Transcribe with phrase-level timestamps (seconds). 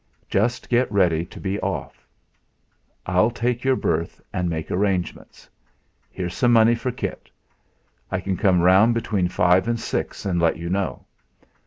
[0.27, 2.07] Just get ready to be off'.
[3.05, 5.47] I'll take your berth and make arrangements.
[6.09, 7.29] Here's some money for kit.
[8.09, 11.05] I can come round between five and six, and let you know.